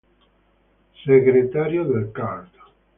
Segretario 1.05 1.83
del 1.85 2.11
card. 2.11 2.49